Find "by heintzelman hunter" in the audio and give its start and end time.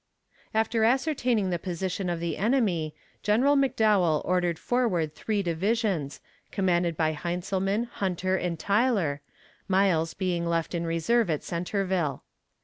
6.97-8.35